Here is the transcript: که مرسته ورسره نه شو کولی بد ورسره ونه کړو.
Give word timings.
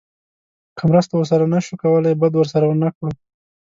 که 0.77 0.83
مرسته 0.89 1.13
ورسره 1.15 1.45
نه 1.53 1.59
شو 1.65 1.73
کولی 1.81 2.13
بد 2.21 2.33
ورسره 2.37 2.65
ونه 2.67 2.89
کړو. 2.95 3.09